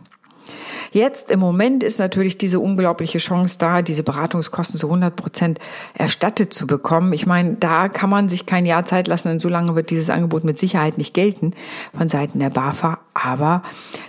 Jetzt 0.92 1.30
im 1.30 1.40
Moment 1.40 1.82
ist 1.82 1.98
natürlich 1.98 2.38
diese 2.38 2.60
unglaubliche 2.60 3.18
Chance 3.18 3.58
da, 3.58 3.82
diese 3.82 4.02
Beratungskosten 4.02 4.78
zu 4.78 4.86
100 4.86 5.14
Prozent 5.14 5.58
erstattet 5.94 6.52
zu 6.52 6.66
bekommen. 6.66 7.12
Ich 7.12 7.26
meine, 7.26 7.54
da 7.54 7.88
kann 7.88 8.10
man 8.10 8.28
sich 8.28 8.46
kein 8.46 8.66
Jahr 8.66 8.84
Zeit 8.84 9.08
lassen, 9.08 9.28
denn 9.28 9.38
so 9.38 9.48
lange 9.48 9.74
wird 9.74 9.90
dieses 9.90 10.10
Angebot 10.10 10.44
mit 10.44 10.58
Sicherheit 10.58 10.98
nicht 10.98 11.14
gelten 11.14 11.52
von 11.96 12.08
Seiten 12.08 12.38
der 12.38 12.50
BAFA. 12.50 12.98
Aber 13.14 13.62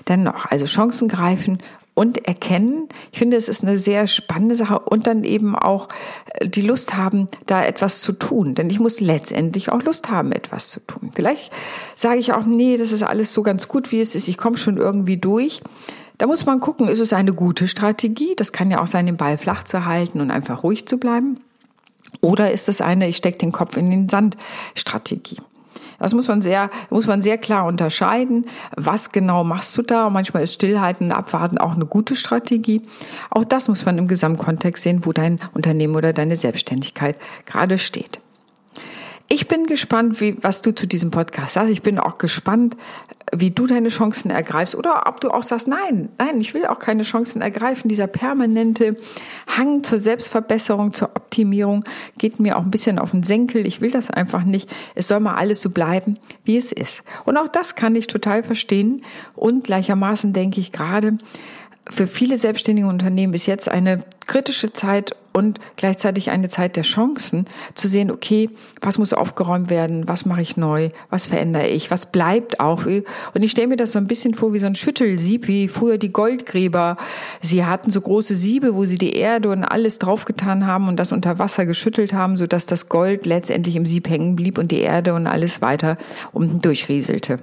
dennoch, 0.07 0.45
also 0.45 0.65
Chancen 0.65 1.07
greifen 1.07 1.59
und 1.99 2.27
erkennen. 2.27 2.87
Ich 3.11 3.19
finde, 3.19 3.35
es 3.35 3.49
ist 3.49 3.61
eine 3.61 3.77
sehr 3.77 4.07
spannende 4.07 4.55
Sache 4.55 4.79
und 4.79 5.05
dann 5.05 5.25
eben 5.25 5.53
auch 5.53 5.89
äh, 6.35 6.47
die 6.47 6.61
Lust 6.61 6.95
haben, 6.95 7.27
da 7.45 7.61
etwas 7.65 7.99
zu 7.99 8.13
tun. 8.13 8.55
Denn 8.55 8.69
ich 8.69 8.79
muss 8.79 9.01
letztendlich 9.01 9.69
auch 9.69 9.83
Lust 9.83 10.09
haben, 10.09 10.31
etwas 10.31 10.69
zu 10.69 10.79
tun. 10.79 11.11
Vielleicht 11.13 11.51
sage 11.97 12.21
ich 12.21 12.31
auch, 12.31 12.45
nee, 12.45 12.77
das 12.77 12.93
ist 12.93 13.03
alles 13.03 13.33
so 13.33 13.43
ganz 13.43 13.67
gut, 13.67 13.91
wie 13.91 13.99
es 13.99 14.15
ist. 14.15 14.29
Ich 14.29 14.37
komme 14.37 14.57
schon 14.57 14.77
irgendwie 14.77 15.17
durch. 15.17 15.61
Da 16.19 16.27
muss 16.27 16.45
man 16.45 16.59
gucken, 16.59 16.89
ist 16.89 16.99
es 16.99 17.13
eine 17.13 17.33
gute 17.33 17.67
Strategie? 17.67 18.35
Das 18.35 18.51
kann 18.51 18.69
ja 18.69 18.81
auch 18.81 18.87
sein, 18.87 19.05
den 19.05 19.15
Ball 19.15 19.37
flach 19.37 19.63
zu 19.63 19.85
halten 19.85 20.19
und 20.19 20.31
einfach 20.31 20.63
ruhig 20.63 20.85
zu 20.85 20.97
bleiben. 20.97 21.39
Oder 22.19 22.51
ist 22.51 22.67
es 22.67 22.81
eine, 22.81 23.07
ich 23.07 23.15
stecke 23.15 23.37
den 23.37 23.53
Kopf 23.53 23.77
in 23.77 23.89
den 23.89 24.09
Sand 24.09 24.35
Strategie? 24.75 25.37
Das 25.97 26.13
muss 26.13 26.27
man 26.27 26.41
sehr, 26.41 26.69
muss 26.89 27.07
man 27.07 27.21
sehr 27.21 27.37
klar 27.37 27.65
unterscheiden. 27.65 28.45
Was 28.75 29.13
genau 29.13 29.45
machst 29.45 29.77
du 29.77 29.81
da? 29.81 30.07
Und 30.07 30.13
manchmal 30.13 30.43
ist 30.43 30.55
Stillhalten 30.55 31.07
und 31.07 31.13
Abwarten 31.13 31.57
auch 31.57 31.73
eine 31.73 31.85
gute 31.85 32.17
Strategie. 32.17 32.81
Auch 33.31 33.45
das 33.45 33.69
muss 33.69 33.85
man 33.85 33.97
im 33.97 34.09
Gesamtkontext 34.09 34.83
sehen, 34.83 35.05
wo 35.05 35.13
dein 35.13 35.39
Unternehmen 35.53 35.95
oder 35.95 36.11
deine 36.11 36.35
Selbstständigkeit 36.35 37.15
gerade 37.45 37.77
steht. 37.77 38.19
Ich 39.39 39.47
bin 39.47 39.67
gespannt, 39.67 40.19
wie, 40.19 40.35
was 40.41 40.61
du 40.61 40.75
zu 40.75 40.85
diesem 40.85 41.11
Podcast 41.11 41.53
sagst. 41.53 41.71
Ich 41.71 41.81
bin 41.81 41.97
auch 41.97 42.17
gespannt, 42.17 42.75
wie 43.33 43.51
du 43.51 43.67
deine 43.67 43.87
Chancen 43.87 44.31
ergreifst 44.31 44.75
oder 44.75 45.07
ob 45.07 45.21
du 45.21 45.29
auch 45.29 45.43
sagst, 45.43 45.65
nein, 45.65 46.09
nein, 46.17 46.41
ich 46.41 46.53
will 46.53 46.65
auch 46.65 46.79
keine 46.79 47.03
Chancen 47.03 47.41
ergreifen. 47.41 47.87
Dieser 47.87 48.07
permanente 48.07 48.97
Hang 49.47 49.81
zur 49.81 49.97
Selbstverbesserung, 49.97 50.93
zur 50.93 51.11
Optimierung 51.15 51.85
geht 52.17 52.41
mir 52.41 52.57
auch 52.57 52.63
ein 52.63 52.69
bisschen 52.69 52.99
auf 52.99 53.11
den 53.11 53.23
Senkel. 53.23 53.65
Ich 53.65 53.79
will 53.79 53.91
das 53.91 54.11
einfach 54.11 54.43
nicht. 54.43 54.69
Es 54.93 55.07
soll 55.07 55.21
mal 55.21 55.35
alles 55.35 55.61
so 55.61 55.69
bleiben, 55.69 56.17
wie 56.43 56.57
es 56.57 56.73
ist. 56.73 57.03
Und 57.23 57.37
auch 57.37 57.47
das 57.47 57.75
kann 57.75 57.95
ich 57.95 58.07
total 58.07 58.43
verstehen. 58.43 59.03
Und 59.37 59.63
gleichermaßen 59.63 60.33
denke 60.33 60.59
ich 60.59 60.73
gerade, 60.73 61.17
für 61.89 62.07
viele 62.07 62.35
selbstständige 62.35 62.89
Unternehmen 62.89 63.33
ist 63.33 63.45
jetzt 63.45 63.69
eine 63.69 64.03
kritische 64.27 64.73
Zeit 64.73 65.15
und 65.39 65.59
gleichzeitig 65.77 66.29
eine 66.29 66.49
Zeit 66.49 66.75
der 66.75 66.83
Chancen 66.83 67.45
zu 67.73 67.87
sehen, 67.87 68.11
okay, 68.11 68.49
was 68.81 68.97
muss 68.97 69.13
aufgeräumt 69.13 69.69
werden, 69.69 70.07
was 70.07 70.25
mache 70.25 70.41
ich 70.41 70.57
neu, 70.57 70.89
was 71.09 71.27
verändere 71.27 71.67
ich, 71.67 71.89
was 71.89 72.11
bleibt 72.11 72.59
auch. 72.59 72.85
Und 72.85 73.41
ich 73.41 73.51
stelle 73.51 73.69
mir 73.69 73.77
das 73.77 73.93
so 73.93 73.99
ein 73.99 74.07
bisschen 74.07 74.33
vor 74.33 74.53
wie 74.53 74.59
so 74.59 74.67
ein 74.67 74.75
Schüttelsieb, 74.75 75.47
wie 75.47 75.69
früher 75.69 75.97
die 75.97 76.11
Goldgräber. 76.11 76.97
Sie 77.41 77.65
hatten 77.65 77.89
so 77.89 78.01
große 78.01 78.35
Siebe, 78.35 78.75
wo 78.75 78.85
sie 78.85 78.97
die 78.97 79.13
Erde 79.13 79.49
und 79.49 79.63
alles 79.63 79.97
draufgetan 79.97 80.67
haben 80.67 80.87
und 80.87 80.97
das 80.97 81.11
unter 81.11 81.39
Wasser 81.39 81.65
geschüttelt 81.65 82.13
haben, 82.13 82.37
sodass 82.37 82.65
das 82.65 82.89
Gold 82.89 83.25
letztendlich 83.25 83.77
im 83.77 83.85
Sieb 83.85 84.09
hängen 84.09 84.35
blieb 84.35 84.57
und 84.57 84.71
die 84.71 84.81
Erde 84.81 85.13
und 85.13 85.25
alles 85.25 85.61
weiter 85.61 85.97
unten 86.33 86.61
durchrieselte. 86.61 87.39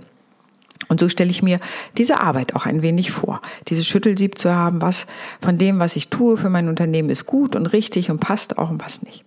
Und 0.89 1.01
so 1.01 1.09
stelle 1.09 1.31
ich 1.31 1.43
mir 1.43 1.61
diese 1.97 2.21
Arbeit 2.21 2.55
auch 2.55 2.67
ein 2.67 2.83
wenig 2.83 3.11
vor. 3.11 3.41
Dieses 3.69 3.87
Schüttelsieb 3.87 4.39
zu 4.39 4.55
haben, 4.55 4.81
was 4.83 5.07
von 5.41 5.59
dem, 5.59 5.79
was 5.79 5.97
ich 5.97 6.09
tue 6.09 6.37
für 6.37 6.51
mein 6.51 6.69
Unternehmen 6.69 7.11
ist 7.11 7.27
gut 7.27 7.57
und 7.57 7.67
richtig 7.67 8.11
und 8.11 8.21
passt 8.21 8.59
auch 8.59 8.71
und 8.71 8.79
passt 8.79 9.05
nicht. 9.05 9.25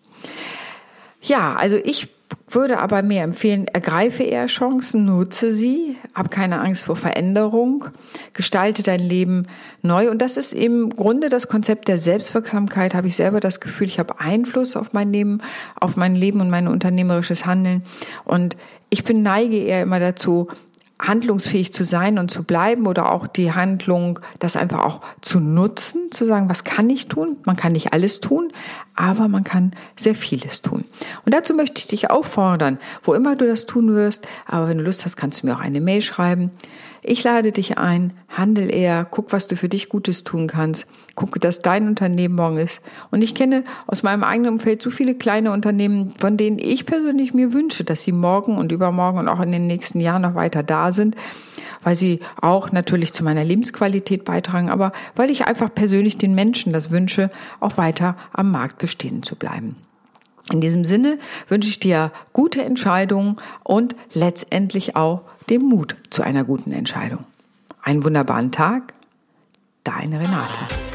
Ja, 1.21 1.55
also 1.55 1.77
ich 1.77 2.07
würde 2.47 2.79
aber 2.79 3.03
mir 3.03 3.21
empfehlen, 3.21 3.67
ergreife 3.67 4.23
eher 4.23 4.47
Chancen, 4.47 5.05
nutze 5.05 5.51
sie, 5.51 5.97
hab 6.15 6.31
keine 6.31 6.61
Angst 6.61 6.85
vor 6.85 6.95
Veränderung, 6.95 7.85
gestalte 8.33 8.83
dein 8.83 8.99
Leben 8.99 9.47
neu. 9.81 10.09
Und 10.09 10.21
das 10.21 10.37
ist 10.37 10.53
im 10.53 10.89
Grunde 10.89 11.29
das 11.29 11.47
Konzept 11.47 11.87
der 11.87 11.97
Selbstwirksamkeit. 11.97 12.93
Habe 12.93 13.07
ich 13.07 13.15
selber 13.15 13.39
das 13.39 13.59
Gefühl, 13.59 13.87
ich 13.87 13.99
habe 13.99 14.19
Einfluss 14.19 14.75
auf 14.75 14.93
mein 14.93 15.11
Leben, 15.11 15.41
auf 15.79 15.95
mein 15.95 16.15
Leben 16.15 16.41
und 16.41 16.49
mein 16.49 16.67
unternehmerisches 16.67 17.45
Handeln. 17.45 17.83
Und 18.25 18.55
ich 18.89 19.03
bin 19.03 19.21
neige 19.21 19.57
eher 19.57 19.83
immer 19.83 19.99
dazu, 19.99 20.47
handlungsfähig 20.99 21.73
zu 21.73 21.83
sein 21.83 22.19
und 22.19 22.29
zu 22.29 22.43
bleiben 22.43 22.85
oder 22.85 23.11
auch 23.11 23.25
die 23.25 23.53
Handlung, 23.53 24.19
das 24.39 24.55
einfach 24.55 24.83
auch 24.83 25.01
zu 25.21 25.39
nutzen, 25.39 26.11
zu 26.11 26.25
sagen, 26.25 26.49
was 26.49 26.63
kann 26.63 26.89
ich 26.89 27.07
tun? 27.07 27.37
Man 27.45 27.55
kann 27.55 27.71
nicht 27.71 27.93
alles 27.93 28.19
tun, 28.19 28.51
aber 28.95 29.27
man 29.29 29.43
kann 29.43 29.71
sehr 29.97 30.15
vieles 30.15 30.61
tun. 30.61 30.83
Und 31.25 31.33
dazu 31.33 31.53
möchte 31.53 31.79
ich 31.79 31.87
dich 31.87 32.11
auffordern, 32.11 32.79
wo 33.03 33.13
immer 33.13 33.35
du 33.35 33.47
das 33.47 33.65
tun 33.65 33.95
wirst, 33.95 34.27
aber 34.45 34.67
wenn 34.67 34.77
du 34.77 34.83
Lust 34.83 35.05
hast, 35.05 35.15
kannst 35.15 35.41
du 35.41 35.47
mir 35.47 35.55
auch 35.55 35.61
eine 35.61 35.81
Mail 35.81 36.01
schreiben. 36.01 36.51
Ich 37.01 37.23
lade 37.23 37.51
dich 37.51 37.77
ein, 37.77 38.13
handel 38.27 38.73
eher, 38.73 39.07
guck, 39.09 39.31
was 39.31 39.47
du 39.47 39.55
für 39.55 39.69
dich 39.69 39.89
Gutes 39.89 40.23
tun 40.23 40.47
kannst, 40.47 40.85
gucke, 41.15 41.39
dass 41.39 41.61
dein 41.61 41.87
Unternehmen 41.87 42.35
morgen 42.35 42.57
ist. 42.57 42.81
Und 43.09 43.21
ich 43.21 43.35
kenne 43.35 43.63
aus 43.87 44.03
meinem 44.03 44.23
eigenen 44.23 44.53
Umfeld 44.53 44.81
so 44.81 44.89
viele 44.89 45.15
kleine 45.15 45.51
Unternehmen, 45.51 46.13
von 46.19 46.35
denen 46.35 46.59
ich 46.59 46.85
persönlich 46.85 47.33
mir 47.33 47.53
wünsche, 47.53 47.83
dass 47.83 48.03
sie 48.03 48.11
morgen 48.11 48.57
und 48.57 48.71
übermorgen 48.71 49.19
und 49.19 49.27
auch 49.27 49.39
in 49.39 49.51
den 49.51 49.67
nächsten 49.67 50.01
Jahren 50.01 50.23
noch 50.23 50.35
weiter 50.35 50.61
da 50.61 50.91
sind, 50.91 51.15
weil 51.83 51.95
sie 51.95 52.19
auch 52.41 52.71
natürlich 52.71 53.13
zu 53.13 53.23
meiner 53.23 53.45
Lebensqualität 53.45 54.25
beitragen, 54.25 54.69
aber 54.69 54.91
weil 55.15 55.29
ich 55.29 55.45
einfach 55.45 55.73
persönlich 55.73 56.17
den 56.17 56.35
Menschen 56.35 56.73
das 56.73 56.91
wünsche, 56.91 57.29
auch 57.59 57.77
weiter 57.77 58.17
am 58.33 58.51
Markt 58.51 58.77
bestehen 58.77 59.23
zu 59.23 59.35
bleiben. 59.35 59.75
In 60.51 60.61
diesem 60.61 60.83
Sinne 60.83 61.19
wünsche 61.47 61.69
ich 61.69 61.79
dir 61.79 62.11
gute 62.33 62.63
Entscheidungen 62.63 63.37
und 63.63 63.95
letztendlich 64.13 64.95
auch 64.95 65.21
den 65.49 65.63
Mut 65.63 65.95
zu 66.09 66.23
einer 66.23 66.43
guten 66.43 66.71
Entscheidung. 66.71 67.25
Einen 67.81 68.03
wunderbaren 68.03 68.51
Tag, 68.51 68.93
deine 69.83 70.19
Renate. 70.19 70.88